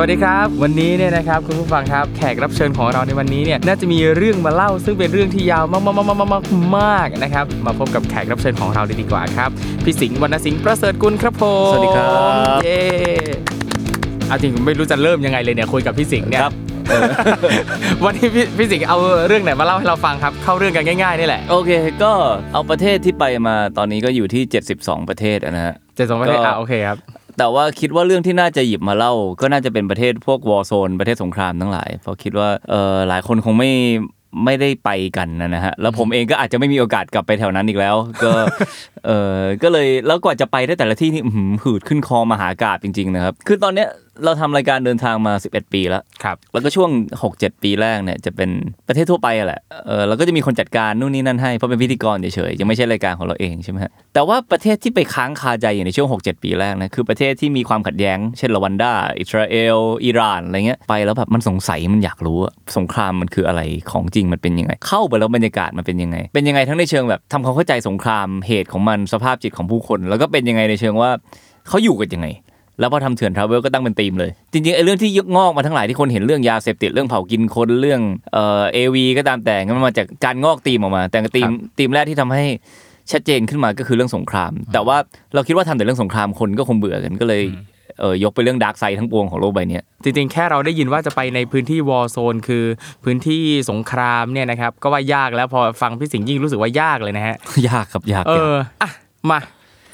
[0.00, 6.44] วัสดีครับ วันนี้เนี่ยนะครับคุณผู้ฟังครับแขกรับเชิญของเราในวันนี้เนี่ยน่าจะมีเรื่องมาเล่า ซึ่งเป็นเรื่องที่ยาวมากมากมากมาก
[6.78, 9.50] มากนะครับมาพบกับแขกรับเชิญของเราเลยดีกว่าครับ
[9.84, 12.06] พี่สิงห์วรรณสิงห์ประเสริฐกุลครับผมสวัสดีครั
[12.56, 12.82] บเย้
[14.28, 16.54] เอาจริงผมไม่รู้จะเริ่มยังไงเลยเนี่ยคุยกับพี่สิงห์เนี่ยครับ
[18.04, 21.70] วันนี้พี่พี่สิงห์เอาเรื่องไหนมาเล่าให้เราฟังครับ เข้าเรื่องกันง่ายๆนี่แหละ โอเค
[22.02, 22.12] ก็
[22.52, 24.42] เอาประเทศที่ไปมาตอนนี้ก็อยู่ที่
[24.76, 26.98] 72 ประเทศอะนะฮะเจ็ดสองประเทศก็อะโอเคครับ
[27.38, 33.70] แต่ว่าคิดว่าเรื่องที่น่าจะหยิบมาเล่า ก็น่าจะเป็นประเทศพวกวอร์โซนประเทศสงครามทั้งหลาย เพราะคิดว่าเออหลายคนคงไม่
[34.44, 38.30] ไม่ได้ไปกันนะฮะแล้วผมเองก็อาจจะไม่มีโอกาสกลับไปแถวนั้นอีกแล้ว ก็
[39.06, 43.88] เออก็เลยแล้วกว่าจะไปได้แต่ละที่นี่อื้อหือหืดขึ้นคอมหากาบจริงๆนะครับ คือตอนเนี้ย
[44.24, 46.90] เราทำรายการเดินทางมา 11 ปีแล้ว ครับ แล้วก็ช่วง
[47.26, 48.50] 6-7 ปีแรกเนี่ยจะเป็น
[48.88, 71.10] ประเทศทั่วไปอะแหละเออแล้วก็จะมีคนจัดการนู่นนี่นั่นให้เพราะเป็นพิธีกรเฉยๆยังไม่ใช่รายการของเราเองใช่ไหมฮะแต่ว่าประเทศที่ไปค้างคาใจอยู่ในช่วง 6-7 ปีแรกนะคือประเทศที่มีความขัดแย้ง เช่นรวันดา อิสราเอล อิหร่านอะไรเงี้ยไปแล้วแบบมันสงสัยมันอยากรู้อะสงครามมันคืออะไรของจริงมันเป็นยังไง เข้าไปแล้วบรรยากาศมันเป็นยังไง เป็นยังไงทั้งในเชิงแบบทำความเข้าใจสงครามเหตุของมันสภาพจิตของผู้คน แล้วก็เป็นยังไงในเชิงว่า
[71.68, 72.28] เขาอยู่กันยังไง
[72.80, 78.00] แล้วพอทำเถื่อนทราเวลก็ตั้งเป็นธีมเลย จริงๆไอ้เรื่องที่ยกงอกมาทั้งหลายที่คนเห็นเรื่องยาเสพติดเรื่องเผากินคนเรื่อง
[78.32, 82.44] เอ่อเอวีก็ตามแต่งั้นมันมาจากการงอกธีมออกมา แต่ธีมธีมแรกที่ทำให้
[83.12, 84.96] ชัดเจนขึ้นมาก็คือเรื่องสงคราม แต่ว่า
[85.34, 87.42] เราคิดว่าทำแต่เรื่องสงครามคนก็คงเบื่อกันก็เลย
[88.00, 92.64] เออยกไปเรื่อง dark side ทั้งปวงของโลกใบเนี้ยจริงๆ แค่เราได้ยินว่าจะไปในพื้นที่ war zone คือ
[93.04, 97.36] พื้นที่สงครามเนี่ยนะครับก็ว่ายากแล้วพอฟังพี่สิงห์ยิ่งรู้สึกว่ายากเลยนะฮะ
[97.68, 98.90] ยากครับยากเอออะ
[99.30, 99.38] มา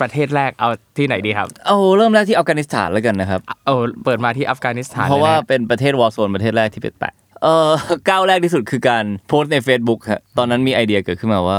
[0.00, 7.70] ประเทศแรกเอาที่ไหนดีครับเอาเริ่มแรกที่อัฟกานิสถานแล้วกันนะครับเออเปิดมาที่อัฟกานิสถานเพราะว่าลยนเป็นประเทศ war zone ประเทศแรกที่เป็นแปะเออ
[8.10, 11.58] ก้าวแรกที่สุดคือการโพสต์ใน Facebook ฮะตอนนั้นมีไอเดียเกิดขึ้นมาว่า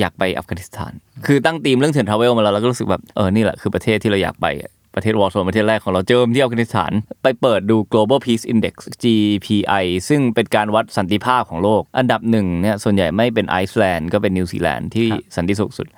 [0.00, 0.92] อยากไปอัฟกานิสถาน
[1.26, 6.92] คือตั้งธีมเรื่องเถื่อน Travel มาแล้วแล้วก็รู้สึกแบบเออนี่แหละคือประเทศที่เราอยากไปอะ ประเทศ war zone ประเทศแรกของเราเจอที่อัฟกานิสถาน
[7.22, 15.88] ไปเปิดดู global peace index GPI ซึ่งเป็นการวัดสันติภาพของโลก อันดับหนึ่งเนี่ยส่วนใหญ่ไม่เป็นไอซ์แลนด์ก็เป็นนิวซีแลนด์ที่สันติสุขสุด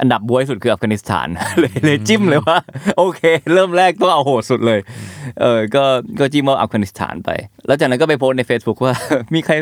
[0.00, 1.28] อันดับบ๊วยสุดคืออัฟกานิสถาน
[1.60, 2.58] เลยเลยจิ้มเลยว่า
[2.98, 3.22] โอเค
[3.52, 4.80] เริ่มแรกต้องเอาโหดสุดเลย
[5.40, 5.84] เออก็
[6.20, 7.30] ก็จิ้มว่าอัฟกานิสถานไป
[7.66, 8.94] แล้วจากนั้นก็ไปโพสต์ใน Facebook ว่า
[9.34, 9.54] มีใคร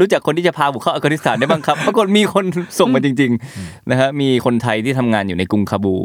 [0.00, 2.44] รู้จักคนที่จะพาบุกเข้าอัฟกานิสถานได้บ้างครับปรากฏมีคน
[2.78, 5.96] ส่งมาจริง ๆ นะฮะมีคนไทยที่ทำงานอยู่ในกรุงคาบูล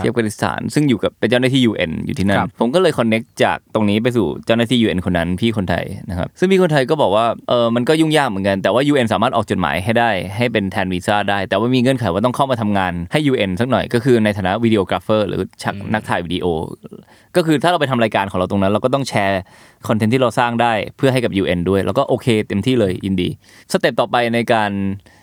[0.00, 15.28] ที่อัฟกานิสถาน ซึ่งอยู่กับเป็นเจ้าหน้าที่ UN อยู่ที่นั่นครับผมก็เลย connect จากตรงนี้ไปสู่เจ้าหน้าที่ UN คนนั้นพี่คนไทยนะครับซึ่งพี่คนไทยก็บอกว่าเออมันก็ยุ่งยากเหมือนกันแต่ว่า UN สามารถออกจดหมายให้ได้ ให้เป็นแทนวีซ่าได้ แต่ว่ามีเงื่อนไขว่าต้องเข้ามาทำงานให้ UN สักหน่อยก็คือในฐานะ videographer
[15.28, 16.46] หรือชักนักถ่ายวิดีโอ
[17.36, 19.40] ก็คือถ้าเราไปทำรายการของเราตรงนั้น เราก็ต้องแชร์
[19.88, 23.28] content ที่เราสร้างได้เพื่อให้กับ UN ด้วย แล้วก็โอเคเต็มที่เลยยินดี
[23.72, 24.70] step ต่อไปในการ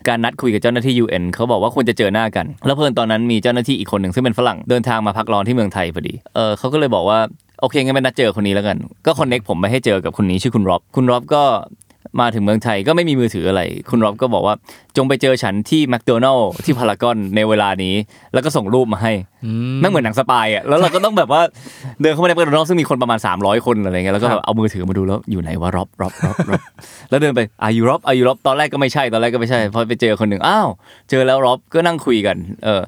[0.08, 7.20] การนัดคุยกับเจ้าหน้าที่ UN เขาบอกว่าควรจะเจอหน้ากัน แล้วเผอิญตอนนั้นมีเจ้าหน้าที่อีกคนหนึ่งซึ่งเป็นฝรั่งเดินทางมาพักร้อนที่เมืองไทยพอดี เออเขาก็เลยบอกว่า
[7.62, 11.44] โอเคงั้นไปนัดเจอคนนี้แล้วกัน ก็ connect ผมไปให้เจอกับคนนี้ชื่อคุณร็อบคุณร็อบก็
[12.22, 14.56] มาถึงเมืองไทยก็ไม่มีมือถืออะไร คุณร็อบก็บอกว่า
[14.98, 17.96] จงไปเจอฉันที่แมคโดนัลล์ที่พารากอนในเวลานี้
[18.34, 19.14] แล้วก็ส่งรูปมาให้
[19.82, 21.42] แม่งเหมือนหนัง spy อะแล้วเราก็ต้องแบบว่า
[22.02, 26.62] เดินเข้ามาในแมคโดนัลล์ซึ่งมีคนประมาณ 300 คนอะไรเงี้ยแล้วก็แบบเอามือถือมาดูแล้วอยู่ไหนวะร็อบร็อบร็อบร็อบ
[27.10, 30.68] แล้วเดินไป Are you Rob Are you Rob ตอนแรกก็ไม่ใช่ตอนแรกก็ไม่ใช่พอไปเจอคนหนึ่งอ้าว
[31.10, 32.82] เจอแล้วร็อบก็นั่งคุยกัน เออ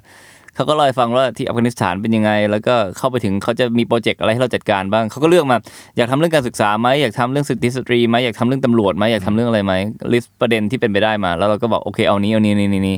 [0.55, 5.57] เขาก็เล่าให้ฟังว่าที่อัฟกานิสถานเป็นยังไง แล้วก็เข้าไปถึงเขาจะมีโปรเจกต์อะไรให้เราจัดการบ้างเขาก็เลือกมา
[5.97, 9.73] อยากทำเรื่องการศึกษาไหมอยากทำเรื่องสิทธิสตรีไหมอยากทำเรื่องตำรวจไหมอยากทำเรื่องอะไรไหม
[10.13, 12.97] list ประเด็นที่เป็นไปได้มา แล้วเราก็บอกโอเคเอานี้เอานี้นี่นี่นี่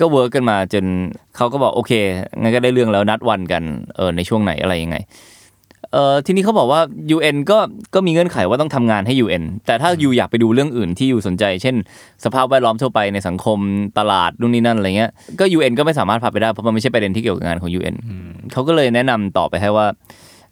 [0.00, 0.84] ก็ work กันมาจน
[1.36, 1.92] เขาก็บอกโอเค
[2.40, 3.62] งั้นก็ได้เรื่องแล้วนัดวันกัน
[3.96, 4.96] เออในช่วงไหนอะไรยังไง
[5.94, 6.80] เออทีนี้เขาบอกว่า
[7.16, 7.58] UN ก็
[7.94, 11.74] ก็มีเงื่อนไขว่าต้องทำงานให้ UN แต่ถ้า you อยากไปดูเรื่องอื่นที่ you สนใจ เช่น
[12.24, 13.58] สภาพแวดล้อมทั่วไปในสังคม
[13.98, 15.10] ตลาดนู่นนี่นั่นอะไรเงี้ย
[15.40, 17.94] ก็ UN ก็ไม่สามารถพาไปได้เพราะมันไม่ใช่ประเด็นที่เกี่ยวกับงานของ UN
[18.52, 19.86] เขาก็เลยแนะนำต่อไปให้ว่า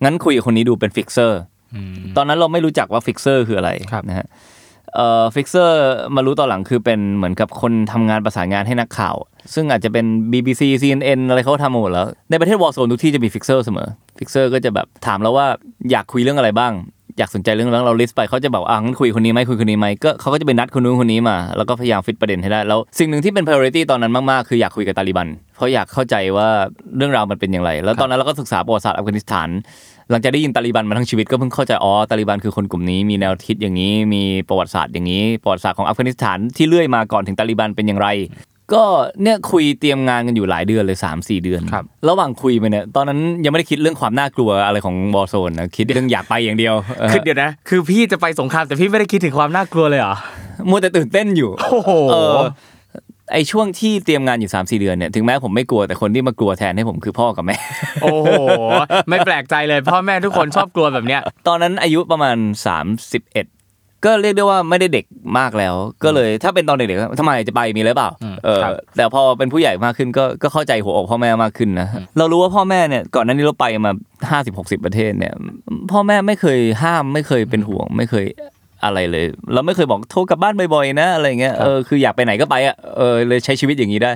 [0.04, 1.40] งั้นคุยกับคนนี้ดูเป็น fixer
[2.16, 4.26] ตอนนั้นเราไม่รู้จักว่า fixer คืออะไรครับนะฮะ
[4.94, 5.78] เอ่อ fixer
[6.16, 9.16] มารู้ตอนหลังคือเป็นเหมือนกับคนทำงานประสานงานให้นักข่าว
[9.54, 15.46] ซึ่งอาจจะเป็น BBC CNN อะไรเขาทำหมดแล้ว ในประเทศ war zone ทุกที่จะมี fixer เสมอ fixer ก็จะแบบถามเราว่า
[15.90, 16.74] อยากคุยเรื่องอะไรบ้าง
[17.18, 26.48] อยากสนใจเรื่องอะไรเรา list ไปเขาจะบอกอะงั้นคุยคนนี้ไหมคุยคนนี้ไหมก็เขาก็จะไปนัดคนนู้นคนนี้มา แล้วก็พยายามฟิตประเด็นให้ได้แล้วสิ่งหนึ่งที่เป็น priority ตอนนั้นมากๆคืออยากคุยกับตาลิบันเพราะอยากเข้าใจว่า
[26.96, 29.48] เรื่องราวมันเป็นอย่างไร แล้วตอนนั้นเราก็ศึกษาประวัติศาสตร์อัฟกานิสถาน
[30.12, 38.08] หลังจากได้ยินตาลิบันมาทั้งชีวิตก็เพิ่งเข้าใจอ๋อตาลิบันคือคนกลุ่มนี้มีแนวคิดอย่างนี้ มีประวัติศาสตร์อย่างนี้ประวัติศาสตร์ของอัฟกานิสถานที่เลื่อยมาก่อนถึงตาลิบันเป็นอย่างไร
[38.72, 38.84] ก็
[39.22, 50.14] เนี่ยคุยเตรียมงานกันอยู่หลายเดือนเลย3 4 เดือนครับระหว่างคุยไปเนี่ยตอนนั้นยังไม่ได้คิดเรื่องความน่ากลัวอะไรของวอร์โซนนะคิดเรื่องอยากไปอย่างเดียวเออคือเดี๋ยวนะ คือพี่จะไปสงครามแต่พี่ไม่ได้คิดถึงความน่ากลัวเลยเหรอ
[50.70, 52.38] มัวแต่ตื่นเต้นอยู่โอ้โหเออ
[53.32, 57.56] ไอช่วงที่เตรียมงานอยู่3าสี่เดือนเนี่ยถึงแม้ผมไม่กลัวแต่คนที่มากลัวแทนให้ผมคือพ่อกับแม่
[58.02, 58.28] โอ้โห
[59.08, 65.04] ไม่แปลกใจเลย พ่อแม่ทุกคนชอบกลัวแบบเนี้ย ตอนนั้นอายุประมาณ 31ก็เรียกได้ว่าไม่ได้เด็ก
[65.38, 65.74] มากแล้ว
[66.04, 71.88] ก็เลยถ้าเป็นตอนเด็กๆทำไมจะไปมีเลยเปล่าอืมเออครับแต่พอเป็นผู้ใหญ่มากขึ้นก็ก็เข้าใจหัวอกพ่อแม่มากขึ้นนะ
[72.18, 73.92] เรารู้ว่าพ่อแม่เนี่ยก่อนหน้านี้เราไปมา
[74.44, 75.34] 50 60 ประเทศเนี่ย
[75.92, 78.26] พ่อแม่ไม่เคยห้ามไม่เคยเป็นห่วง ไม่เคย
[78.84, 84.10] อะไรเลย เราไม่เคยบอกโทรกลับบ้านบ่อยๆนะอะไรเงี้ยเออคืออยากไปไหนก็ไปอะเออเลยใช้ชีวิตอย่างนี้ได้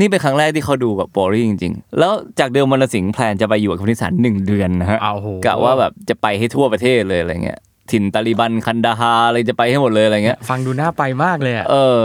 [0.00, 7.58] นี่เป็นครั้งแรกที่เขาดูแบบบอรี่จริง ๆ แล้วจากเดิมวันละสิงห์แพลนจะไปอยู่กับคนที่สานหนึ่งเดือนนะฮะเอาโหกะว่าแบบจะไปให้ทั่วประเทศเลยอะไรเงี้ย
[7.90, 11.98] ถิ่นตาลิบันคันดาฮาอะไรจะไปให้หมดเลยอะไรเงี้ย ฟังดูน่าไปมากเลยอะเออ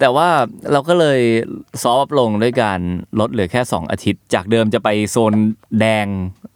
[0.00, 0.28] แต่ว่า
[0.72, 1.20] เราก็เลย
[1.82, 2.80] ซอฟต์ลงด้วยการ
[3.20, 5.32] ลดเหลือแค่ 2 อาทิตย์ จากเดิมจะไปโซน
[5.80, 6.06] แดง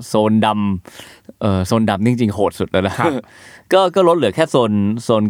[0.09, 2.95] โซนดำเออโซนดำนี่จริงๆโหดสุดแล้วนะ
[3.73, 4.73] ก็ก็ลดเหลือแค่โซน
[5.05, 5.23] โซน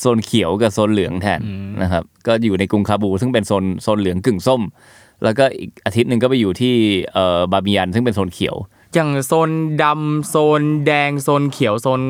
[0.00, 1.40] โซนเขียวกับโซนเหลืองแทน
[1.82, 4.62] นะครับ ก็อยู่ในกรุงคาบู ซึ่งเป็นโซนโซนเหลืองกึ่งส้ม
[5.24, 6.74] แล้วก็อีกอาทิตย์หนึ่งก็ไปอยู่ที่
[7.14, 8.56] เอ่อบาบิยันซึ่งเป็นโซนเขียว
[8.94, 9.50] อย่างโซน
[9.82, 12.00] ดำโซนแดงโซนเขียวโซน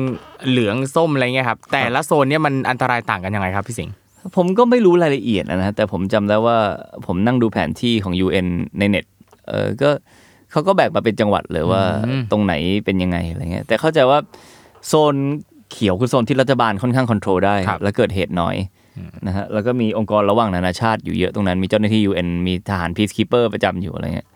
[0.47, 3.93] เหลืองส้มอะไรเงี้ยครับแต่ละโซนเนี่ยมันอันตรายต่างกันยังไงครับพี่สิงห์
[4.35, 6.57] ผมก็ไม่รู้รายละเอียดนะฮะแต่ผมจำได้ว่า
[7.05, 8.47] ผมนั่งดูแผนที่ของ UN
[8.79, 9.05] ในเน็ต
[9.47, 9.89] เออก็
[10.51, 12.53] เขาก็แบ่งมาเป็นจังหวัดเลยว่าอืมตรงไหน
[12.85, 14.19] เป็นยังไงอะไรเงี้ยแต่เข้าใจว่า
[14.87, 15.15] โซน
[15.71, 18.55] เขียวคือโซนที่รัฐบาลค่อนข้าง control ได้ และเกิดเหตุน้อย
[19.27, 24.27] นะฮะแล้วก็มีองค์กรระหว่างนานาชาติอยู่เยอะตรงนั้นมีเจ้าหน้าที่ UN มีทหาร peacekeeper ประจำอยู่อะไรเงี้ย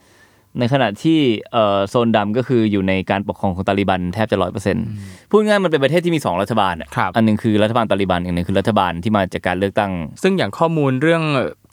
[0.60, 1.20] ในขณะที่
[1.52, 4.86] เอ่อโซนดำก็คืออยู่ในการปกครองของตาลิบันแทบจะร้อยเปอร์เซ็นต์
[5.30, 9.92] พูดง่ายๆมันเป็นประเทศที่มีสองรัฐบาลอะครับอันหนึ่งคือรัฐบาลตาลิบันอีกหนึ่งคือรัฐบาลที่มาจากการเลือกตั้ง
[10.24, 11.24] ซึ่งอย่างข้อมูลเรื่อง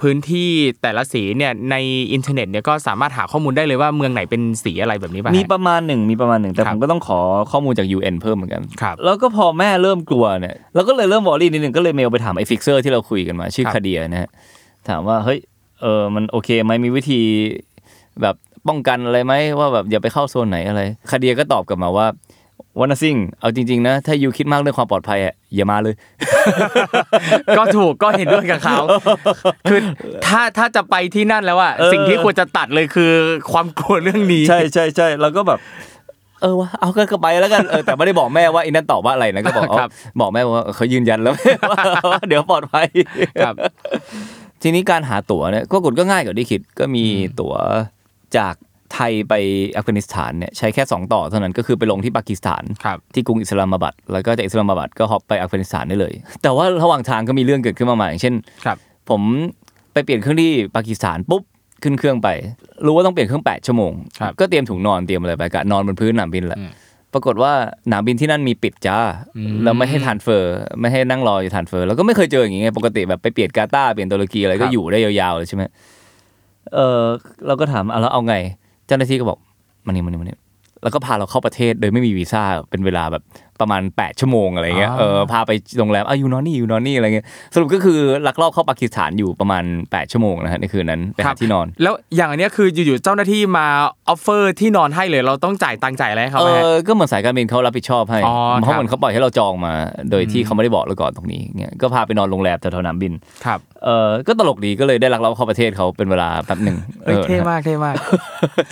[0.03, 0.51] พื้นที่
[0.83, 1.77] แต่ละสีเนี่ยใน
[2.13, 7.21] อินเทอร์เน็ตเนี่ยก็สามารถหาข้อมูลได้เลยว่าเมืองไหนเป็นสีอะไรแบบนี้ป่ะฮะมีประมาณหนึ่งมีประมาณหนึ่งแต่ครับผมก็ต้องขอ
[7.53, 14.31] ข้อมูลจาก UN เพิ่มเหมือนกันครับแล้วก็พอแม่เริ่มกลัวเนี่ยเราก็เลยเริ่ม worry นิดนึงก็เลยเมลไปถามไอ้ fixer ที่เราคุยกันมาชื่อครับคาเดียนะฮะ
[14.89, 15.39] ถามว่าเฮ้ย
[15.81, 17.21] เออมันโอเคไหมมีวิธี
[18.23, 18.37] แบบ
[18.69, 22.07] ป้องกันอะไรไหมว่าแบบอย่าไปเข้าโซนไหนอะไรคาเดียก็ตอบกลับมาว่า
[22.81, 25.95] one thing เอาจริง ๆ นะ ถ้า you คิดมากเรื่องความปลอดภัยอะอย่ามาเลย
[27.59, 28.79] ก็ถูกก็เห็นด้วยกับเขา
[29.69, 29.81] คือ
[30.27, 33.13] ถ้าถ้าจะไปที่นั่นแล้วอะเออสิ่งที่ควรจะตัดเลยคือ
[33.53, 35.59] ความกลัวเรื่องนี้ ใช่ใช่ใช่เราก็แบบ
[36.43, 41.35] เออวะเอาก็ไปแล้วกันเออแต่ไม่ได้บอกแม่ว่าไอ้นั่นตอบว่าอะไรนะก็บอกครับเอาบอกแม่ว่าเขายืนยันแล้ว
[41.71, 42.87] ว่าว่าเดี๋ยวปลอดภัย
[43.45, 43.55] ครับ
[44.63, 47.05] ทีนี้การหาตั๋วเนี่ยก็กดก็ง่ายกว่าที่คิดก็มี
[47.41, 47.55] ตั๋ว
[48.37, 48.55] จาก
[48.95, 49.35] ไทยไป
[49.77, 58.35] อัฟกานิสถานเนี่ยใช้แค่ 2 ต่อเท่านั้นก็คือไปลงที่ปากีสถานครับที่กรุงอิสลามบัดแล้วก็จากอิสลามบัดก็ฮอปไปอัฟกานิสถานได้เลย แต่ว่าระหว่างทางก็มีเรื่องเกิดขึ้นมากมายอย่างเช่น
[58.65, 58.77] ครับ
[59.11, 59.23] ผม
[59.93, 61.43] ไปเปลี่ยนเครื่องที่ปากีสถานปุ๊บ
[61.83, 62.29] ขึ้นเครื่องไป
[62.87, 66.71] รู้ว่าต้องเปลี่ยนเครื่อง 8 ชั่วโมงครับก็เตรียมถุงนอนเตรียมอะไรไปกะนอนบนพื้นสนามบินแหละอืม
[67.15, 67.53] ปรากฏว่า
[67.85, 68.99] สนามบินที่นั่นมีปิดจ้า
[69.37, 75.63] อืมแล้วไม่ให้ transfer ไม่ให้นั่งรออยู่ transfer แล้วก็ไม่เคยเจออย่างงี้ไงปกติแบบไปเปลี่ยนกาตาร์เปลี่ยนตุรกีอะไรคก็รับอยู่ได้ยาวๆเลยใช่ไหม
[76.75, 77.03] เออ
[77.47, 78.35] เราก็ถามอะแล้วเอาไง
[78.87, 79.39] เจ้าหน้าที่ก็บอก
[79.87, 80.39] มานี่มานี่มานี่
[80.83, 83.23] แล้วก็พาเราเข้าประเทศโดยไม่มีวีซ่าเป็นเวลาแบบ
[83.61, 93.67] ประมาณ 8 ชั่วโมงอะไรเงี้ยอ๋อเออพาไปโรงแรมอะอยู่นอนนี่อยู่นอนนี่อะไรเงี้ยสรุปก็คือลักลอบเข้าปากีสถานอยู่ประมาณ 8 ชั่วโมงนะฮะในคืนนั้นไปหาที่นอน แล้วอย่างอันเนี้ยคืออยู่ๆเจ้าหน้าที่มา
[94.09, 99.73] ออฟเฟอร์ที่นอนให้เลยเราต้องจ่ายตังค์จ่ายอะไรให้เขาเอไหมฮะอก็เหมือนสายการบินเขารับผิดชอบให้อ๋อเพราะครับเหมือนเขาปล่อยให้เราจองมา
[100.11, 103.13] โดยที่เขาไม่ได้บอกเราก่อนตรงนี้เงี้ยก็พาไปนอนโรงแรมแถวๆสนามบิน
[103.45, 107.95] ครับเออก็ตลกดีก็เลยได้ลักลอบเข้าประเทศเขาเป็นเวลาแป๊บหนึ่งเฮ้ยออเท่มากเท่มาก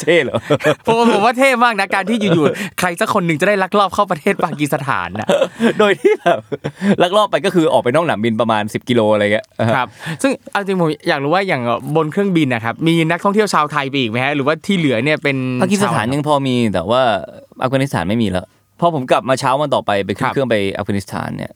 [0.00, 0.38] เท่เหรอ
[0.86, 5.28] ผมผมว่าเท่มากนะการที่อยู่ๆใครสักคนหนึ่งจะได้ลักลอบเข้าประเทศปากีสถานนะ
[5.78, 6.38] โดยที่แบบ
[7.02, 9.88] ลักลอบไปก็คือออกไปนอกสนามบินประมาณ 10 กิโลอะไรเงี้ยครับ
[10.22, 11.62] ซึ่งเอาจริงผมอยากรู้ว่าอย่าง
[11.96, 17.02] บนเครื่องบินนะครับมีนักท่องเที่ยวชาวไทยไปอีกไหมฮะหรือว่าที่เหลือเนี่ยเป็นปากีสถานชวยังพอมีแต่ว่า
[17.62, 18.46] อัฟกานิสถานไม่มีแล้ว
[18.80, 21.52] พอผมกลับมาเช้าวันต่อไปไปขึ้ครันบเครื่องไปอัฟกานิสถานเนี่ย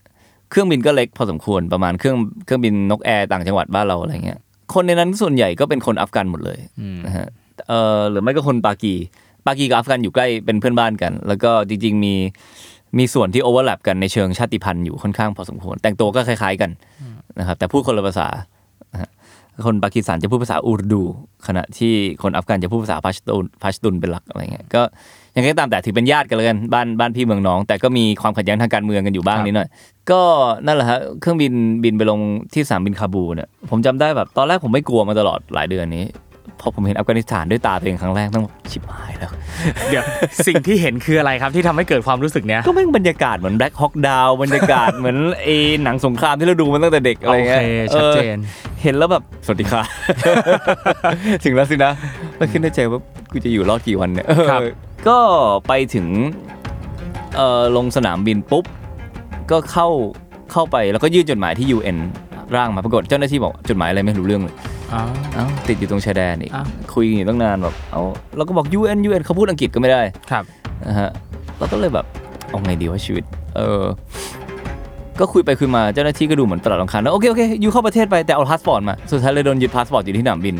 [0.50, 4.38] เครื่องบินก็เล็กพอสมควรประมาณเครื่องเครื่องบินนกแอร์ต่างจังหวัดบ้านเราอะไรเงี้ย
[4.74, 6.58] คนในนั้นส่วนใหญ่ก็เป็นคนอัฟกันหมดเลย
[7.06, 7.28] นะฮะ
[7.68, 8.94] เออหรือไม่ก็คนปากี
[9.46, 12.14] ปากีกับอัฟกันอยู่ใกล้เป็นเพื่อนบ้านกัน แล้วก็จริง ๆ มี
[12.98, 16.70] มีส่วนที่ overlap กันในเชิงชาติพันธุ์อยู่ค่อนข้างพอสมควร แต่งตัวก็คล้ายๆกัน
[17.38, 18.28] นะครับแต่พูดคนละภาษา
[18.92, 19.10] นะฮะ
[19.66, 21.02] คนปากีสถานจะพูดภาษาอูรดู
[21.46, 21.92] ขณะที่
[22.22, 24.82] คนอัฟกันจะพูดภาษาพัชตุนพัชตุนเป็นหลักอะไรเงี้ยก็
[25.36, 29.68] ยังไงก็ตามแต่ถือเป็นญาติกันเลยกันบ้านบ้านพี่เมืองน้อง แต่ก็มีความขัดแย้งทางการเมืองกันอยู่บ้างนิดหน่อย
[30.10, 30.20] ก็
[30.66, 31.52] นั่นแหละฮะเครื่องบิน
[31.84, 32.20] บินไปลง
[32.52, 36.04] ที่สนามบินคาบูลเนี่ยผมจำได้แบบตอนแรกผมไม่กลัวมาตลอดหลายเดือนนี้
[36.60, 39.30] พอผมเห็นอัฟกานิสถานด้วยตาตัวเองครั้งแรกต้องชิบหายแล้ว
[39.90, 40.04] เดี๋ยว
[40.46, 45.48] สิ่งที่เห็นคืออะไรครับที่ทำให้เกิดความรู้สึกเนี้ยก็แม่งบรรยากาศเหมือนแบล็คฮอกดาวบรรยากาศเหมือนเอ
[45.84, 49.82] หนังสงครามที่เราดูมาตั้งแต่เด็กอะไรโอเงี้เคยชัดเจน ออเห็นแล้วแบบ สวัสดีค่ะ
[51.44, 51.92] ถึงแล้วสินะ
[52.36, 53.00] แล้วคิดในใจว่า
[53.32, 54.72] กูจะอยู่รอดกี่วันเนี่ยครับ เออ
[55.08, 55.18] ก็
[55.68, 56.06] ไปถึง
[57.36, 58.64] เอ่อลงสนามบินปุ๊บ
[59.50, 59.88] ก็เข้า
[60.52, 61.98] เข้าไปแล้วก็ยื่นจดหมายที่ UN
[62.56, 64.54] ร่างมาปรากฏเจ้าหน้าที่บอกจดหมายอะไรไม่รู้เรื่องเลย
[64.94, 65.02] อ๋อ
[65.34, 68.02] เอ้าติดอยู่ตรงชายแดนอีก อ้าว คุยกันอยู่ตั้งนานแบบเอา
[68.36, 70.44] เราก็บอก UN UN เขาพูดอังกฤษก็ไม่ได้ครับ
[70.86, 71.10] นะฮะ
[71.58, 72.06] เราก็เลยแบบ
[72.48, 73.24] เอาไงดีว่าชีวิต
[73.56, 73.82] เออ
[75.20, 80.56] ก็คุยไปคุยมาเจ้าหน้าที่ก็ดูเหมือนตลาดรำคาญนะโอเคโอเค you เข้าประเทศไปแต่เอาพาสปอร์ตมาสุดท้ายเลยโดนยึดพาสปอร์ตอยู่ที่สนามบิน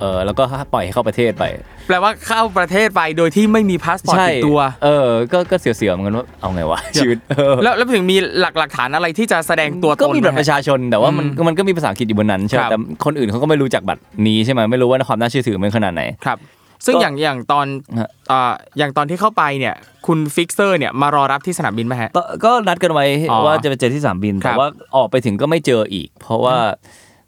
[0.00, 1.44] เออแล้วก็ปล่อยให้เข้าประเทศไป
[1.90, 16.38] แปลว่าเข้าประเทศไปโดยที่ไม่มีพาสปอร์ตติดตัว เออ ก็ก็เสียวๆเหมือนกันว่าเอาไงวะชีวิตเออแล้วแล้วถึงมีหลักหลักฐานอะไรที่จะแสดงตัวตนก็มีบัตรไหประชาชนแต่ว่ามันอืมมันก็มีภาษาอังกฤษอยู่บนนั้นใช่ไหมครับแต่คนอื่นเขาก็ไม่รู้จักบัตรนี้ใช่ไหมไม่รู้ว่าความน่าเชื่อถือมันขนาดไหนครับ
[16.86, 17.66] ซึ่งก็อย่างอย่างตอน
[18.00, 19.74] ฮะอ่าอย่างตอนที่เข้าไปเนี่ย
[20.06, 26.56] คุณ fixer เนี่ยมารอรับที่สนามบินไหมฮะก็ก็นัดกันไว้อ๋อว่าจะไปเจอที่สนามบินครับแต่ว่าออกไปถึงก็ไม่เจออีก เพราะว่า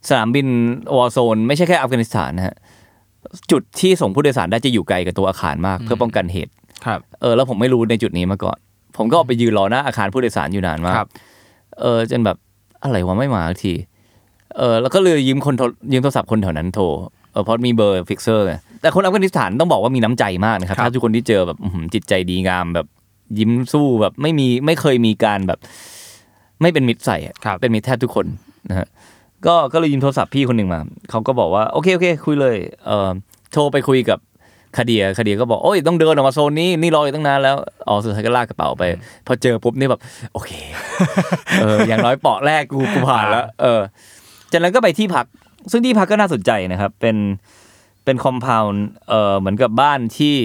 [0.09, 0.47] สนามบิน
[0.97, 2.57] war zone ไม่ใช่แค่อัฟกานิสถานนะฮะ
[3.50, 6.52] จุดที่ส่งผู้โดยสารได้จะอยู่ไกลกับตัวอาคารมาก เพื่อป้องกันเหตุ
[6.87, 8.59] ครับ เออแล้วผมไม่รู้ในจุดนี้มาก่อน
[8.97, 11.09] ผมก็ออกไปยืนรอหน้าอาคารผู้โดยสารอยู่นานมากครับ
[11.81, 12.37] เออจนแบบ
[12.85, 13.75] อะไรวะไม่มาสักที
[14.59, 16.85] เออแล้วก็เลยยืมคนโทรยืมโทรศัพท์คนแถวนั้นโทร
[17.33, 22.87] เออเพราะมีเบอร์ fixer ไงแต่คนอัฟกานิสถานต้องบอกว่ามีน้ำใจมากนะครับครับถ้าทุกคนที่เจอแบบอื้อหือจิตใจดีงามแบบ
[23.38, 25.59] ยิ้มสู้แบบไม่มีไม่เคยมีการแบบ
[26.62, 28.26] ไม่เป็นมิตรใส่อะครับเป็นมิตรแทบทุกคน
[28.71, 28.87] นะฮะ
[29.47, 30.81] ก็ก็เลยยืมโทรศัพท์พี่คนหนึ่งมา
[31.11, 32.57] เขาก็บอกว่าโอเคโอเค คุยเลย
[32.87, 33.09] เออ
[33.53, 34.19] โทรไปคุยกับ
[34.77, 37.57] คาเดียคาเดียก็บอกโอ้ยต้องเดินออกมาโซนนี้นี่รออยู่ตั้งนานแล้ว
[37.89, 38.85] อ๋อสุดท้ายก็ลากกระเป๋าไป
[39.27, 40.01] พอเจอปุ๊บนี่แบบ
[40.33, 40.51] โอเค
[41.61, 43.81] เอออย่างน้อยเปาะแรกกูกูผ่านแล้ว เออ
[44.53, 45.27] จากนั้นก็ไปที่พัก
[45.71, 47.17] ซึ่งที่พักก็น่าสนใจนะครับ เป็น
[48.05, 50.37] เป็นคอมเพลน์เออเหมือนกับบ้านที่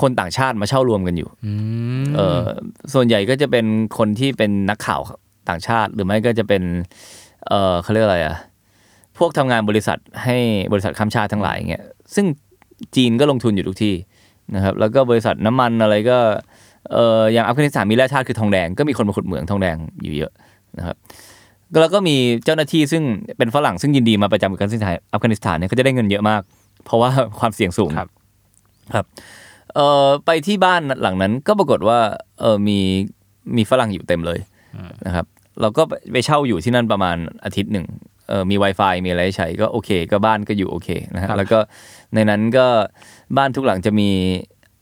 [0.00, 1.28] คนต่างชาติมาเช่ารวมกันอยู่
[2.16, 2.40] เออ
[2.94, 3.66] ส่วนใหญ่ก็จะเป็น
[3.98, 5.00] คนที่เป็นนักข่าว
[5.48, 6.62] ต่างชาติ หรือไม่ก็จะเป็น
[7.48, 8.36] เออเขาเรียกอะไรอะ
[9.18, 10.36] พวกทำงานบริษัทให้
[10.72, 11.84] บริษัทข้ามชาติทั้งหลายอย่างเงี้ย
[12.14, 12.26] ซึ่ง
[12.96, 13.94] จีนก็ลงทุนอยู่ทุกที่
[14.54, 16.18] นะครับแล้วก็บริษัทน้ำมันอะไรก็
[16.92, 20.32] เอออย่างอัฟกานิสถานมีแร่ธาตุคือทองแดงก็มีคนมาขุดเหมืองทองแดงอยู่เยอะ
[20.78, 20.96] นะครับ
[21.80, 23.02] แล้วก็มีเจ้าหน้าที่ซึ่ง
[23.38, 26.42] เป็นฝรั่งซึ่งยินดีมาประจำกับการสินไทยอัฟกานิสถานเนี่ยก็จะได้เงินเยอะมาก
[26.84, 28.08] เพราะว่าความเสี่ยงสูงครับ
[28.94, 29.06] ครับ
[29.74, 31.98] เอ่อไปที่บ้านหลังนั้นก็ปรากฏว่า
[32.40, 32.78] เออมี
[33.56, 34.38] มีฝรั่งอยู่เต็มเลย
[35.06, 35.26] นะครับ
[35.60, 37.86] เราก็ไปไปเช่าอยู่ที่นั่นประมาณอาทิตย์หนึ่ง
[38.28, 41.58] เออมี Wi-Fi มีอะไรให้ใช้ก็โอเค ก็บ้านก็อยู่โอเคนะฮะครับแล้วก็
[42.14, 42.66] ในนั้นก็
[43.36, 44.10] บ้านทุกหลังจะมี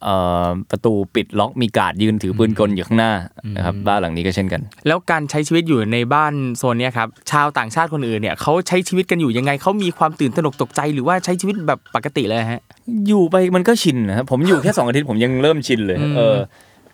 [0.05, 3.13] เอ่อประตูปิดล็อกมีการ์ดยืนถือปืนกลอยู่ข้างหน้า
[3.57, 12.63] นะครับบ้านหลังนี้ก็เช่นกัน แล้วการใช้ชีวิตอยู่ในบ้านโซนเนี้ยครับชาวต่างชาติคนอื่นเนี่ยเขาใช้ชีวิตกันอยู่ยังไงเขามีความตื่นตระหนกตกใจหรือว่าใช้ชีวิตแบบปกติเลยฮะ
[13.09, 16.37] อยู่ไปมันก็ชินนะครับผมอยู่แค่สองอาทิตย์ผมยังเริ่มชินเลยอืมเออ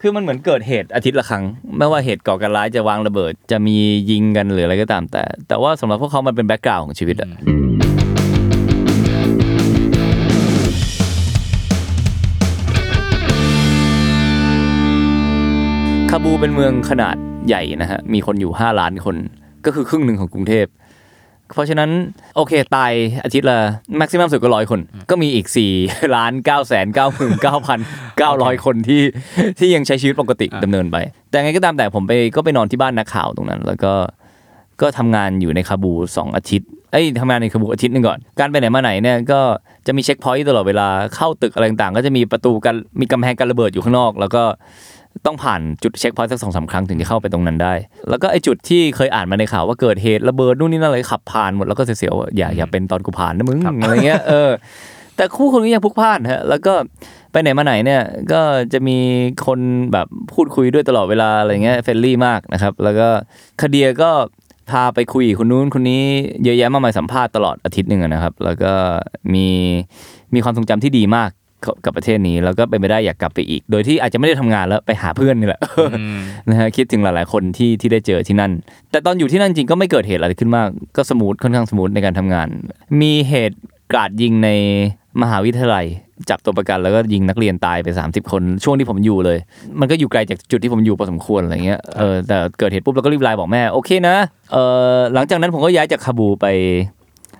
[0.08, 1.44] คือมันเหมือนเกิดเหตุอาทิตย์ละครั้ง
[1.78, 3.76] ไม่ว่าเหตุก่อการร้ายจะวางระเบิด จะมี
[4.10, 7.30] ยิงกันหรืออะไรก็ตามแต่ แต่ว่าสำหรับพวกเขามันเป็นแบ็กกราวน์ของชีวิตอะ
[16.10, 19.16] คาบูเป็นเมืองขนาดใหญ่นะฮะ มีคนอยู่ 5 ล้านคน
[19.64, 20.66] ก็คือครึ่งหนึ่งของกรุงเทพ
[21.54, 21.90] เพราะฉะนั้น
[22.36, 22.92] โอเคตาย
[23.24, 23.58] อาทิตย์ละ
[23.96, 25.46] แม็กซิมัมสุดก็ร้อยคน ก็มีอีก
[25.80, 27.78] 4ล้าน9แสน9หมื่น9พัน
[28.22, 29.02] 900คนที่
[29.58, 30.96] ที่ยังใช้ชีวิตปกติดำเนินไป
[31.30, 33.92] แต่ไงก็ตามแต่ผมไปก็ไปนอนที่บ้านนักข่าวตรงนั้น แล้วก็
[34.80, 39.40] ก็ทำงานอยู่ในคาบู 2 อาทิตย์เอ้ยทำงานในคาบูอาทิตย์หนึงก่อน การไปไหนมาไหนเนี่ยก็
[39.86, 44.42] จะมีเช็คพอยต์ตลอดเวลาเข้าตึกอะไรต่างๆ ก็จะมีประตูกันมีกำแพงกันระเบิดอยู่ข้างนอก แล้วก็
[45.26, 47.74] ต้องผ่านจุดเช็คพอยต์สักสองสามครั้งถึงจะเข้าไปตรงนั้นได้
[48.08, 54.50] แล้วก็ไอจุดที่เคยอ่านมาในข่าวว่าเกิดเหตุระเบิดนู่นนี่นั่นอะไรขับผ่านหมดแล้วก็เสียวๆว่าอย่าอย่าเป็นตอนกูผ่านนะมึงอะไรเงี้ยเออ
[55.16, 56.74] แต่ผู้คนนี่ยังพลุกพล่านฮะแล้วก็
[57.32, 58.40] ไปไหนมาไหนเนี่ยก็
[58.72, 58.98] จะมี
[59.46, 59.60] คน
[59.92, 63.08] แบบพูดคุยด้วยตลอดเวลาอะไรเงี้ย friendly มากนะครับ แล้วก็
[63.60, 64.10] คาเดียก็
[64.70, 66.02] พาไปคุยคนนู้นคนนี้
[66.44, 68.72] เยอะแยะมากมายสัมภาษณ์ตลอดอาทิตย์หนึ่งอะนะครับ แล้วก็
[69.34, 69.48] มี
[70.34, 71.30] มีความทรงจำที่ดีมาก
[71.64, 75.60] กับกับประเทศนี้แล้วก็เป็นไปได้อยากกลับไปอีก โดยที่อาจจะไม่ได้ทำงานแล้วไปหาเพื่อนนี่แหละ
[76.50, 78.52] นะฮะคิดถึงหลายๆคนที่ที่ได้เจอที่นั่น
[78.90, 82.48] แต่ตอนอยู่ที่นั่นจริงก็ไม่เกิดเหตุอะไรขึ้นมากก็ smooth ค่อนข้าง smooth ในการทำงาน
[83.00, 83.58] มีเหตุ
[83.92, 84.50] กราดยิงใน
[85.22, 85.86] มหาวิทยาลัย
[86.30, 89.38] จับตัวประกันแล้วก็ยิงนักเรียนตายไป 30 คนช่วงที่ผมอยู่เลย
[89.80, 94.16] มันก็อยู่ไกลจากจุดที่ผมอยู่พอสมควรอะไรเงี้ยเออแต่เกิดเหตุปุ๊บเราก็รีบไลน์บอกแม่โอเคนะ
[94.52, 94.56] เอ
[94.96, 96.46] อหลังจากนั้นผมก็ย้ายจากคาบูลไป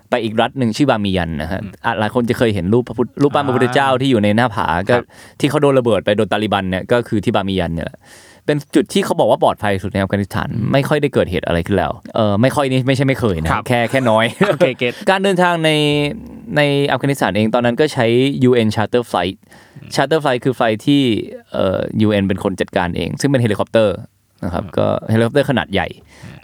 [0.09, 4.95] ไปอีกรัฐหนึ่งชื่อบามิยันนะฮะอะหลายคนจะเคยเห็นรูปพระพุทธรูปปั้นพระพุทธเจ้าที่อยู่ในหน้าผาก็
[5.39, 7.99] ที่เขาโดนระเบิดไปโดนตาลิบันเนี่ยก็คือที่บามิยันเนี่ยแหละ
[8.45, 15.71] เป็นจุดที่เขาบอกว่าปลอดภัยสุดในอัฟกานิสถานไม่ค่อยได้เกิดเหตุอะไรขึ้นแล้วเออไม่ค่อยนี่ไม่ใช่ไม่เคยนะครับแค่แค่น้อยโอเค get การเดินทางใน
[16.57, 16.61] ใน
[16.91, 18.05] อัฟกานิสถานเองตอนนั้นก็ใช้
[18.49, 19.35] UN Charter Flight
[19.95, 21.01] Charter Flight คือ flight ที่
[21.53, 23.95] เอ่อ UN เป็นคนจัดการเอง ซึ่งเป็นเฮลิคอปเตอร์
[24.43, 25.87] นะครับก็เฮลิคอปเตอร์ขนาดใหญ่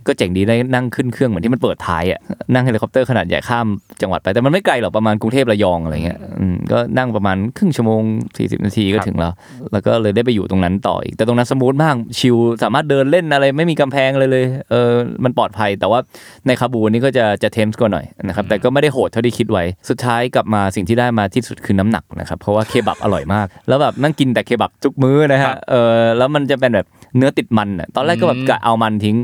[0.07, 2.19] ก็เจ๋งดีได้นั่งขึ้นเครื่องเหมือนที่มันเปิดท้ายอะ
[2.53, 3.67] นั่งเฮลิคอปเตอร์ขนาดใหญ่ข้าม
[4.01, 8.01] จังหวัดไปแต่มันไม่ไกลหรอกประมาณกรุงเทพระยองอะไรเงี้ยอืมก็นั่งประมาณครึ่งชั่วโมง
[8.33, 9.33] 40 นาทีก็ถึงแล้ว
[9.71, 14.91] แล้วก็เลยได้ไปอยู่ตรงนั้นต่ออีก แต่ตรงนั้น smooth มาก chill สามารถเดินเล่นอะไรไม่มีกำแพงเลยเลยเออ
[15.23, 15.99] มันปลอดภัย แต่ว่า
[16.47, 29.17] ในคาบูนี่ก็จะจะเทมส์กว่าหน่อยนะครับแต่ก็ไม่ได้โหดเท่าที่คิดไว้สุดท้ายกลับมาสิ่งที่ได้มาที่สุดคือน้ำหนักนะครับเพราะว่าเคบับอร่อยมาก แล้วแบบนั่งกินแต่เคบับทุกมื้อนะครัฮะบเออแล้วมันจะเป็นแบบเนื้อติดมันอะตอนแรกก็แบบกะเอามันทิ้ง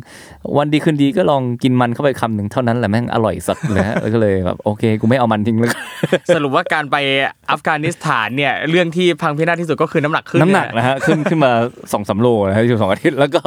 [0.58, 5.70] วันดีคืนดีก็ลองกินมันเข้าไปคำหนึ่งเท่านั้นแหละแม่งอร่อยสัสเลยฮะแล้วก็เลยแบบโอเคกูไม่เอามันทิ้งแล้ว
[6.36, 6.96] สรุปว่าการไป
[7.52, 11.52] อัฟกานิสถานเนี่ยเรื่องที่พังพินาศที่สุดก็คือน้ำหนักขึ้นน้ำหนักเยนะฮะขึ้นขึ้นมา
[11.94, 13.42] สองสามโลนะฮะอยู่สองอาทิตย์แล้วก็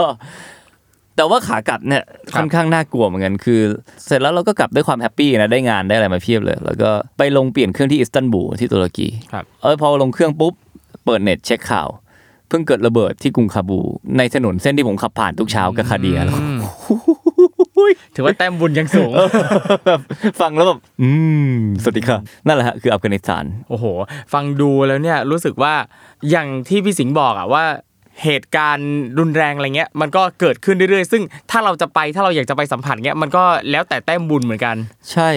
[1.16, 2.02] แต่ว่าขากลับเนี่ย
[2.36, 3.60] ค่อนข้างน่ากลัวเหมือนกันคือ
[4.06, 10.54] เสร็จแล้วเราก็กลับด้วยความ happy นะได้งานได้อะไรมาเพียบเลย แล้วก็ไปลงเปลี่ยนเครื่องที่อิสตันบูลที่ตุรกีครับเออพอลงเครื่องปุ๊บ
[11.04, 13.80] เปิดเน็ตเช็คข่าวเพิ่งเกิดระเบิดที่กรุงคาบูล
[14.18, 16.40] ในถนนเส้นที่ผมขับผ่านทุกเช้ากับคาเดียแล้ว
[18.14, 19.10] ถือว่าแต้มบุญยังสูง
[19.86, 20.00] แบบ
[20.40, 21.10] ฟังแล้วแบบอื
[21.52, 23.84] มสวัสดีค่ะนั่นแหละฮะคืออัฟกานิสถานโอ้โห
[24.32, 25.74] ฟังดูแล้วเนี่ยรู้สึกว่า
[26.30, 27.64] อย่างที่พี่สิงห์บอกอะว่า
[28.24, 34.76] เหตุการณ์รุนแรงอะไรเงี้ยมันก็เกิดขึ้นเรื่อยๆ ซึ่งถ้าเราจะไปถ้าเราอยากจะไปสัมผัสเงี้ยมันก็แล้วแต่แต้มบุญเหมือนกัน
[35.12, 35.30] ใช่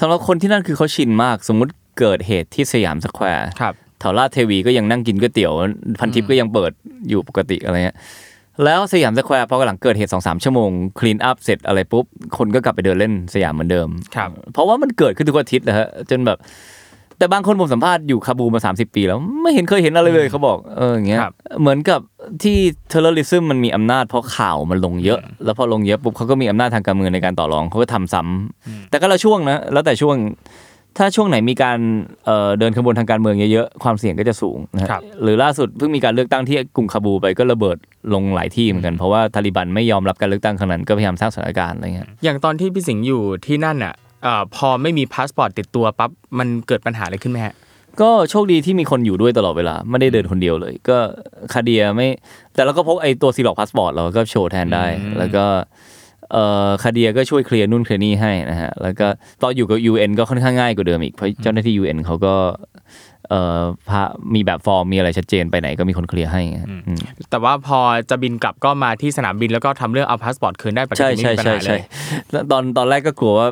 [0.00, 5.52] สำหรับคนที่นั่นคือเขาชินมาก สมมุติเกิดเหตุที่สยามสแควร์ครับ แถวราชเทวีก็ยังนั่งกินก๋วยเตี๋ยว
[6.00, 6.72] พันทิปก็ยังเปิด
[7.08, 7.98] อยู่ปกติอะไรเงี้ย
[8.64, 12.04] แล้วสยามสแควร์พอกำลังเกิดเหตุสองสามชั่วโมง clean up เสร็จอะไรปุ๊บ
[12.38, 16.38] คนก็กลับไปเดินเล่นสยามเหมือนเดิมครับเพราะว่ามันเกิดขึ้นทุกอาทิตย์นะฮะจนแบบ
[17.18, 22.00] แต่บางคนผมสัมภาษณ์อยู่คาบูมา 30 ปีแล้ว ไม่เห็นเคยเห็นอะไรเลยเขาบอกเอออย่างเงี้ยครับเหมือนกับ
[22.42, 22.56] ที่
[22.88, 30.16] เทอร์เรลิซึมมันมีอำนาจเพราะข่าวมันลงเยอะ แล้วพอลงเยอะปุ๊บเขาก็มีอำนาจทางการเมืองในการต่อรองเขาก็ทำซ้ำแต่ก็ละช่วงนะแล้วแต่ช่วง
[30.98, 31.78] ถ้าช่วงไหนมีการ
[32.24, 37.78] เอ่อเดินขบวนทางการเมืองเยอะๆ ความเสี่ยงก็จะสูงนะฮะครับหรือล่าสุดเพิ่งมีการเลือกตั้งที่กรุงคาบูไปก็ระเบิด
[38.14, 47.54] ลงหลายที่เหมือนกัน เพราะว่าตาลิบันไม่ยอมรับการเลือกตั้งครั้งนั้นก็พยายามสร้างสถานการณ์อะไรเงี้ยอย่างตอนที่พี่สิงห์อยู่ที่นั่นอะเอ่อพอไม่มีพาสปอร์ตติดตัวปั๊บมันเกิดปัญหาอะไรขึ้นไหมฮะ
[48.00, 50.98] ก็โชคดีที่มีคนอยู่ด้วยตลอดเวลา ไม่ได้เดินคนเดียวเลย ก็
[51.52, 52.08] คาเดียไม่
[52.54, 54.84] แต่เราก็พกไอ้ตัวซีร็อกซ์พาสปอร์ตเราก็โชว์แทนได้
[55.18, 55.44] แล้วก็
[56.32, 59.06] เอ่อคาเดียก็ช่วยเคลียร์นู่นเคลียร์นี่ให้นะฮะแล้วก็
[59.42, 62.34] ตอนอยู่กับ UN ก็ค่อนข้างง่ายกว่าเดิมอีกเพราะเจ้าหน้าที่ UN เขาก็
[63.28, 64.02] เอ่อพา
[64.34, 71.80] มีแบบฟอร์มมีอะไรชัดเจนไปไหนก็มีคนเคลียร์ให้อืมแต่ว่าพอจะบินกลับก็มาที่สนามบินแล้วก็ทำเรื่องเอาพาสปอร์ตคืนได้ปกติใช่ไม่มีปัญใช่หาเลใช่ใช่ใช่
[72.32, 73.48] แล้วตอนตอนแรกก็กลัวว่า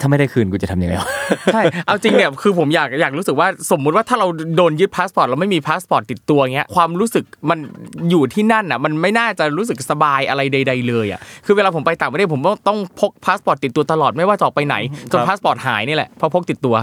[0.00, 1.08] ถ้าไม่ได้คืนกูจะทำยังไงวะ
[1.52, 7.58] ใช่เอาจริงเนี่ยคือผมอยากอยากรู้สึกว่าสมมุติว่าถ้าเราโดนยึดพาสปอร์ตเราไม่มีพาสปอร์ตติดตัวเงี้ยความรู้สึกมัน
[8.10, 14.76] อยู่ที่นั่นอะมันไม่น่าจะรู้สึกสบายอะไรใด ๆ เลยอะคือเวลาผมไปต่างประเทศผมต้องต้องพกพาสปอร์ตติดตัวตลอดไม่ว่าจะออกไปไหน
[15.12, 16.76] จนครับพาสปอร์ตหายนี่แหละเพราะพกติดตัว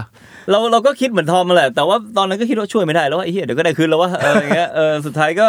[0.50, 5.46] เราเราก็คิดเหมือนทอมมาแหละแต่ว่าตอนนั้นก็คิดว่าช่วยไม่ได้แล้วว่าไอ้เหี้ยเดี๋ยวก็ได้คืนแล้วว่าเอออย่างเงี้ยเออสุดท้ายก็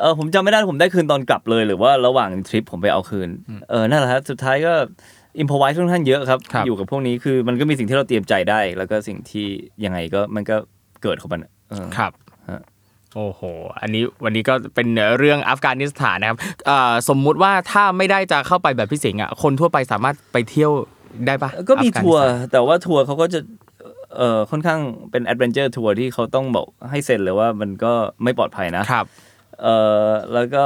[0.00, 3.28] เออผมจำไม่ได้ว่าผมได้คืนตอนกลับเลยหรือว่าระหว่างทริปผมไปเอาคืน
[3.70, 4.72] เออนั่นแหละครับสุดท้ายก็
[5.38, 9.46] อิมพอไวส์ค่อนข้างเยอะครับ ครับ อยู่กับพวกนี้คือมันก็มีสิ่งที่เราเตรียมใจได้ แล้วก็สิ่งที่
[9.84, 10.56] ยังไงก็มันก็
[11.02, 12.12] เกิดของมันเออ ครับ
[12.50, 12.62] ฮะ
[13.14, 13.40] โอ้โห
[13.80, 20.72] อันนี้วันนี้ก็เป็นเรื่องอัฟกานิสถานนะครับเอ่อสมมุติว่าถ้าไม่ได้จะเข้าไปแบบพี่สิงห์อะคนทั่วไปสามารถไปเที่ยว
[21.26, 23.40] ได้ปะก็มีอัฟานิสถานทัวร์แต่ว่าทัวร์เขาก็จะ
[24.16, 27.92] เอ่อค่อนข้างเป็น adventure tour ที่เขาต้องบอกให้เซ็นเลยว่ามันก็
[28.22, 29.06] ไม่ปลอดภัยนะ ครับ
[29.62, 30.64] เอ่อแล้วก็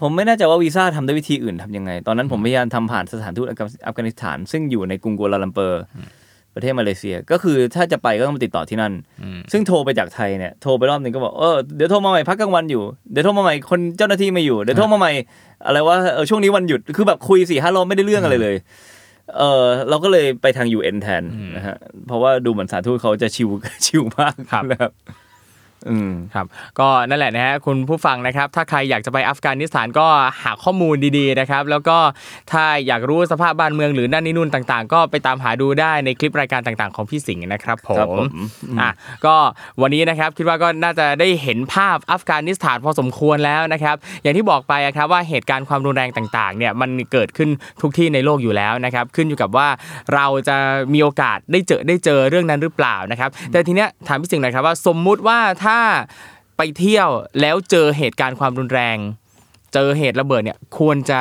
[0.00, 5.82] ผมไม่แน่ใจว่าวีซ่าทำด้วยวิธีอื่นทำยังไง ตอนนั้นผมพยายามทำผ่านสถานทูตอัฟกานิสถาน ซึ่งอยู่ในกรุงกัวลาลัมเปอร์
[6.54, 8.92] ประเทศมาเลเซีย ก็คือถ้าจะไปก็ต้องมาติดต่อที่นั่น
[9.52, 12.82] ซึ่งโทรไปจากไทยเนี่ย โทรไปรอบหนึงก็บอก เออ เดี๋ยวโทรมาใหม่พักกลางวันอยู่
[13.12, 15.12] เดี๋ยวโทรมาใหม่คนเจ้าหน้าที่ไม่อยู่ เดี๋ยวโทรมาใหม่
[15.66, 18.56] อะไรว่าเออช่วงนี้วันหยุด คือแบบคุยสี่ห้ารอบไม่ได้เรื่องอะไรเลย
[19.38, 21.22] เออเราก็เลยไปทาง UN แทน
[21.56, 23.48] นะฮะ เพราะว่าดูเหมือนสถานทูตเขาจะชิว
[23.86, 25.26] ชิวมากครับนะครับอืม
[26.34, 26.46] ครับ
[26.78, 30.06] ก็นั่นแหละนะฮะคุณผู้ฟังนะครับ ถ้าใครอยากจะไปอัฟกานิสถานก็
[30.42, 31.96] หาข้อมูลดีๆนะครับ แล้วก็
[32.52, 38.26] ถ้าอยากรู้สภาพบ้านเมืองหรือนั่นนี่นู่นต่างๆ ก็ไปตามหาดูได้ในคลิปรายการต่างๆ ของพี่สิงห์นะครับผครับผม
[38.78, 38.90] มอะ
[39.26, 39.36] ก็
[39.80, 47.48] วันนี้นะครับคิดว่าก็น่าจะได้เห็นภาพอัฟกานิสถานพอสมควรแล้วนะครับ อย่างที่บอกไปอะครับว่าเหตุการณ์ความรุนแรงต่างๆเนี่ยมันเกิดขึ้น
[47.82, 49.68] ทุกที่ในโลกอยู่แล้วนะครับ ขึ้นอยู่กับว่า
[50.14, 50.56] เราจะ
[50.92, 55.67] มีโอกาสได้เจอได้เจอเรื่องนั้นหรือเปล่านะครับ แต่ทีเนี้ยถามพี่สิงห์หน่อยครับว่าสมมุติว่าถ้า
[56.56, 57.08] ไปเที่ยว
[57.40, 58.98] แล้วเจอเหตุการณ์ความรุนแรง
[59.74, 61.20] เจอเหตุระเบิดเนี่ยควรจะ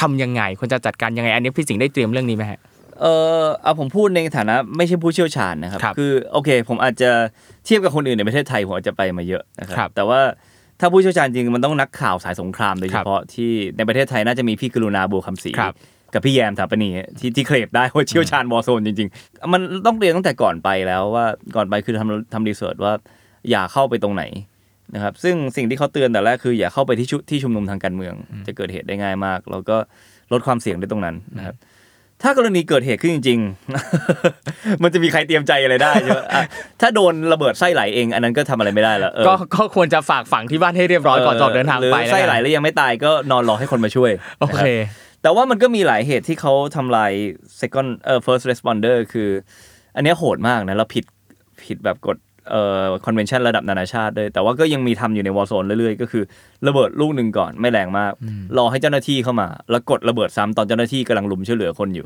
[0.00, 2.60] ทำยังไงควรจะจัดการยังไง อันนี้พี่สิงห์ได้เตรียมเรื่องนี้ไหมฮะ
[3.00, 3.06] เอ
[3.42, 7.10] อเอาผมพูดในฐานะไม่ใช่ผู้เชี่ยวชาญนะครับครับอโอเค ผมอาจจะ
[7.64, 10.20] เทียบกับคนอื่นในประเทศไทยผมอาจจะไปมาเยอะนะคครัรับบแต่ว่า
[10.80, 15.74] ถ้าผู้เชี่ยวชาญจริงมันต้องนักข่าวสายสงครามโดยคเฉรับพาะที่ในประเทศไทยน่าจะมีพี่กรุณาบัวคำศรีครับ
[16.14, 22.92] กับพี่แยมถาปนีที่ที่เคลบได้ว่าเชี่ยวชาญวอร์โซนจริง ๆ มันต้องเรียนตั้งแต่ก่อนไปแล้วว่าก่อนไปคือทำทำรีเสิร์ชว่า
[23.50, 24.24] อย่าเข้าไปตรงไหน
[24.94, 28.14] นะครับ ซึ่งสิ่งที่เขาเตือนแต่แรกคือ อย่าเข้าไปที่ชุที่ชุมนุมทางการเมือง
[28.46, 29.76] จะเกิดเหตุได้ง่ายมาก แล้วก็
[30.32, 31.56] ลดความเสี่ยงได้ตรงนั้นนะครับ
[32.22, 33.40] ถ้ากรณีเกิดเหตุขึ้นจริง
[34.14, 36.42] ๆ มันจะมีใครเตรียมใจอะไรได้ใช่ไหมอะ
[36.80, 44.66] ถ้าโดนระเบิดไส้ไหลเองอันนั้นก็ทำอะไรไม่ได้แล้วเออก็ก็ควรจะฝากฝังที่บ้านให้เรียบร้อยก่อนจะออกเดินทางไปหรือไส้ไหลแล้วยังไม่ตายก็นอนรอให้คนมาช่วยโอนะเครับ
[45.22, 47.12] แต่ว่ามันก็มีหลายเหตุที่เขาทำลาย
[47.60, 49.28] second เอ่อ first responder คือ
[49.96, 51.04] อันเนี้ยโหดมากนะ แล้วผิด
[51.64, 52.16] ผิดแบบกฎ
[52.50, 56.24] เอ่อ convention ระดับนานาชาติด้วยแต่ว่าก็ยังมีทำอยู่ในวอร์โซนเรื่อยๆ ก็คือ
[56.66, 58.12] ระเบิดลูกหนึ่งก่อนไม่แรงมาก
[58.58, 62.04] รอให้เจ้าหน้าที่เข้ามา แล้วกดระเบิดซ้ำตอนเจ้าหน้าที่กำลังลุมช่วยเหลือคนอยู่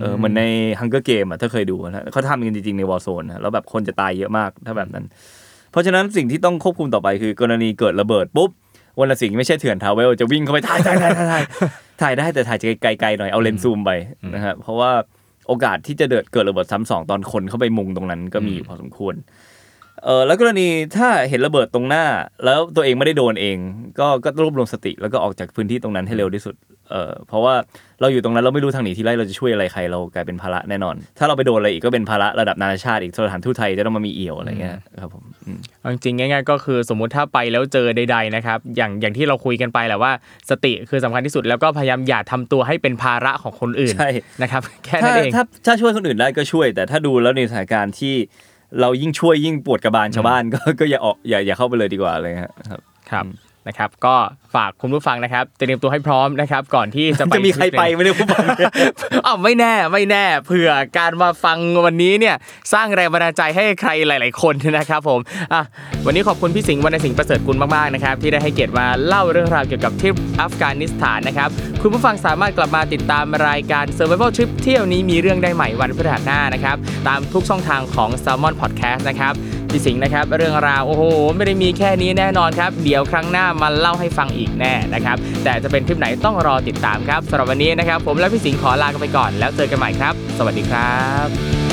[0.00, 0.42] เออเหมือนใน
[0.80, 5.04] Hunger Game อะถ้าเคยดูนะเขาทำกันจริงๆใน war zone นะแล้วแบบคนจะตายเยอะมากถ้าแบบนั้น
[5.70, 8.50] เพราะฉะนั้นสิ่งที่ต้องควบคุมต่อไปคือกรณีเกิดระเบิดปุ๊บ
[9.00, 11.42] วันละสิ่งห์ไม่ใช่เถื่อน Travel จะวิ่งเข้าไปถ่ายถ่ายถ่ายถ่ายถ่าย
[12.02, 13.90] ถ่ายได้แต่ถ่ายจะไกลๆหน่อยเอาเลนส์ซูมไป
[14.34, 14.92] นะครับเพราะว่า
[15.48, 19.14] โอกาสที่จะเกิดเกิดระเบิดซ้ำสองตอนคนเข้าไปมุงตรงนั้นก็มีอยู่พอสมควร
[20.04, 22.04] เออแล้วกรณีถ้าเห็นระเบิดตรงหน้า
[22.44, 23.56] แล้วตัวเองไม่ได้โดนเอง
[23.98, 26.54] ก็ก็รวบรวมสติแล้วก็ออกจากพื้นที่ตรงนั้นให้เร็วที่สุด
[26.90, 27.54] เออเพราะว่า
[28.00, 40.12] เราอยู่ตรงนั้นเราไม่รู้ทางหนีที่ไล่เราจะช่วยอะไรใครเรากลายเป็นภาระแน่นอน ถ้าเราไปโดนอะไรอีกก็เป็นภาระระดับนานาชาติอีกสถานทูตไทยจะต้องมามีเอี่ยวอะไรเงี้ยครับผมอืมเอาจริงๆง่ายๆก็คือสมมุติถ้าไปแล้วเจอใด ๆนะครับ อย่างอย่างที่เราคุยกันไปแหละว่า
[40.50, 44.10] สติคือสำคัญที่สุดแล้วก็พยายามอย่าทำตัวให้เป็นภาระของคนอื่นใช่
[44.42, 48.14] นะครับแค่ถ้านั้นเองถ้าถ้าช่วยคนอื่นได้ก็ช่วย แต่ถ้าดูแล้วในสถานการณ์ที่
[48.80, 52.32] เรายิ่งช่วยยิ่งปวดกระบาลชาวบ้านก็ก็อย่าออกอย่าอย่าเข้าไปเลยดีกว่าเลย
[52.70, 53.24] ครับครับ
[53.68, 54.14] นะครับก็
[54.54, 58.44] ฝากคุณผู้ฟังนะครับเตรียมตัวให้พร้อมนะครับ ก่อนที่จะไปจะมีใครไปไหม่ได้ผู้ฟัง
[59.26, 62.36] อ้าวไม่แน่ไม่แน่เผื่อการมาฟังวันนี้เนี่ย
[62.72, 65.20] สร้างแรงบันดาลใจให้ใครหลาย ๆ คนนะครับผม
[65.52, 65.62] อะ
[66.06, 71.48] วันนี้ขอบคุณพี่สิงห์วรรณสิงห์ประเสริฐกุลมากๆนะครับที่ได้ให้เกียรติมาเล่าเรื่องราวเกี่ยวกับทริปอัฟกานิสถานนะครับ
[71.82, 76.76] คุณผู้ฟังสามารถกลับมาติดตามรายการ Survival Trip เที่ยวนี้มีเรื่องได้ใหม่วันพฤหัสหน้านะครับ
[77.08, 79.34] ตามทุกช่องทางของ Salmon Podcast นะครับ
[79.74, 81.02] พี่สิงห์นะครับ เรื่องราวโอ้โห
[81.36, 91.63] ไม่ได้มีแค่นี้แน่นอนครับ เดี๋ยวครั้งหน้ามาเล่าให้ฟังอีกแน่นะครับ แต่จะเป็นคลิปไหนต้องรอติดตามครับสำหรับวันนี้นะครับ ผมและพี่สิงห์ขอลากันไปก่อน แล้วเจอกันใหม่ครับ สวัสดีครับ